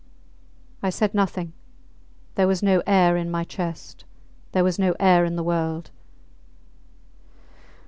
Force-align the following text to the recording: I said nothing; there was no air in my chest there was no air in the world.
I 0.81 0.89
said 0.89 1.13
nothing; 1.13 1.53
there 2.33 2.47
was 2.47 2.63
no 2.63 2.81
air 2.87 3.15
in 3.17 3.29
my 3.29 3.43
chest 3.43 4.03
there 4.51 4.63
was 4.63 4.79
no 4.79 4.95
air 4.99 5.25
in 5.25 5.35
the 5.35 5.43
world. 5.43 5.91